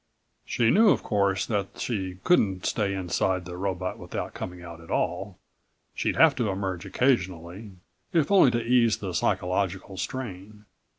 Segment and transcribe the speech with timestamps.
[0.45, 4.89] "She knew, of course, that she couldn't stay inside the robot without coming out at
[4.89, 5.37] all.
[5.93, 7.73] She'd have to emerge occasionally,
[8.11, 10.65] if only to ease the psychological strain.